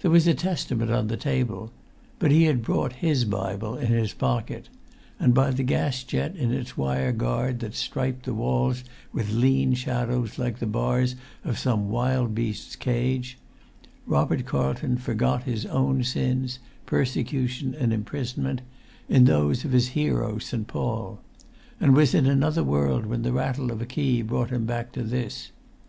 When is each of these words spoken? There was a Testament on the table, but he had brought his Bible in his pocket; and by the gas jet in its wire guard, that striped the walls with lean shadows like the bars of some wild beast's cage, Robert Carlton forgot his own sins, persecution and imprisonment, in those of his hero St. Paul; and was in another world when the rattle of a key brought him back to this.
There 0.00 0.10
was 0.10 0.26
a 0.26 0.34
Testament 0.34 0.90
on 0.90 1.06
the 1.06 1.16
table, 1.16 1.70
but 2.18 2.32
he 2.32 2.46
had 2.46 2.62
brought 2.64 2.94
his 2.94 3.24
Bible 3.24 3.76
in 3.76 3.92
his 3.92 4.12
pocket; 4.12 4.68
and 5.20 5.32
by 5.32 5.52
the 5.52 5.62
gas 5.62 6.02
jet 6.02 6.34
in 6.34 6.50
its 6.52 6.76
wire 6.76 7.12
guard, 7.12 7.60
that 7.60 7.76
striped 7.76 8.24
the 8.24 8.34
walls 8.34 8.82
with 9.12 9.30
lean 9.32 9.74
shadows 9.74 10.36
like 10.36 10.58
the 10.58 10.66
bars 10.66 11.14
of 11.44 11.60
some 11.60 11.90
wild 11.90 12.34
beast's 12.34 12.74
cage, 12.74 13.38
Robert 14.04 14.46
Carlton 14.46 14.96
forgot 14.98 15.44
his 15.44 15.64
own 15.66 16.02
sins, 16.02 16.58
persecution 16.84 17.72
and 17.72 17.92
imprisonment, 17.92 18.62
in 19.08 19.26
those 19.26 19.64
of 19.64 19.70
his 19.70 19.90
hero 19.90 20.38
St. 20.40 20.66
Paul; 20.66 21.20
and 21.78 21.94
was 21.94 22.14
in 22.16 22.26
another 22.26 22.64
world 22.64 23.06
when 23.06 23.22
the 23.22 23.32
rattle 23.32 23.70
of 23.70 23.80
a 23.80 23.86
key 23.86 24.22
brought 24.22 24.50
him 24.50 24.66
back 24.66 24.90
to 24.90 25.04
this. 25.04 25.52